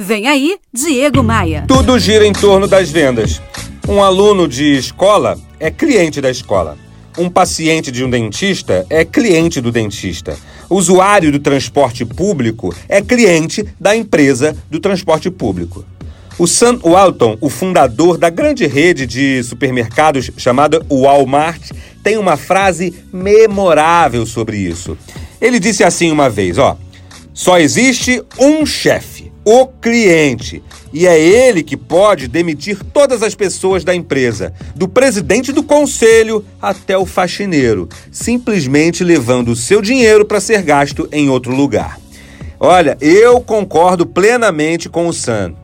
[0.00, 1.64] Vem aí, Diego Maia.
[1.66, 3.42] Tudo gira em torno das vendas.
[3.88, 6.78] Um aluno de escola é cliente da escola.
[7.18, 10.38] Um paciente de um dentista é cliente do dentista.
[10.70, 15.84] Usuário do transporte público é cliente da empresa do transporte público.
[16.38, 21.72] O Sam Walton, o fundador da grande rede de supermercados chamada Walmart,
[22.04, 24.96] tem uma frase memorável sobre isso.
[25.40, 26.78] Ele disse assim uma vez, ó:
[27.34, 29.17] "Só existe um chefe
[29.50, 30.62] o cliente.
[30.92, 36.44] E é ele que pode demitir todas as pessoas da empresa, do presidente do conselho
[36.60, 41.98] até o faxineiro, simplesmente levando o seu dinheiro para ser gasto em outro lugar.
[42.60, 45.54] Olha, eu concordo plenamente com o Sam.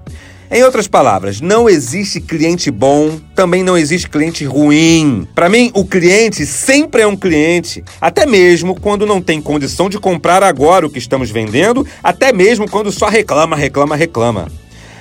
[0.50, 5.26] Em outras palavras, não existe cliente bom, também não existe cliente ruim.
[5.34, 9.98] Para mim, o cliente sempre é um cliente, até mesmo quando não tem condição de
[9.98, 14.52] comprar agora o que estamos vendendo, até mesmo quando só reclama, reclama, reclama.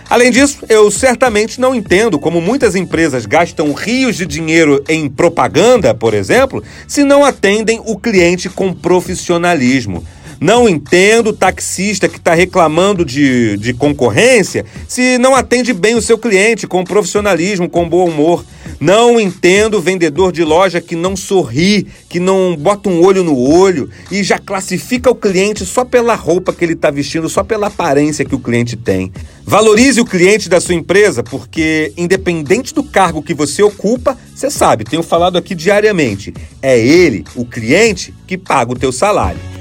[0.10, 5.94] Além disso, eu certamente não entendo como muitas empresas gastam rios de dinheiro em propaganda,
[5.94, 10.04] por exemplo, se não atendem o cliente com profissionalismo.
[10.44, 16.02] Não entendo o taxista que está reclamando de, de concorrência se não atende bem o
[16.02, 18.44] seu cliente com profissionalismo, com bom humor.
[18.78, 23.90] Não entendo vendedor de loja que não sorri, que não bota um olho no olho
[24.12, 28.26] e já classifica o cliente só pela roupa que ele está vestindo, só pela aparência
[28.26, 29.14] que o cliente tem.
[29.46, 34.84] Valorize o cliente da sua empresa, porque independente do cargo que você ocupa, você sabe,
[34.84, 39.53] tenho falado aqui diariamente, é ele, o cliente, que paga o teu salário.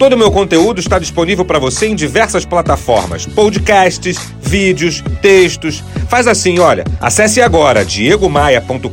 [0.00, 5.84] Todo o meu conteúdo está disponível para você em diversas plataformas: podcasts, vídeos, textos.
[6.08, 8.88] Faz assim, olha, acesse agora diegomaia.com.br,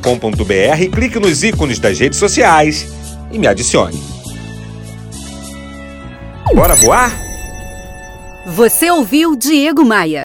[0.91, 2.89] clique nos ícones das redes sociais
[3.31, 3.97] e me adicione.
[6.53, 7.17] Bora voar?
[8.45, 10.15] Você ouviu Diego Maia.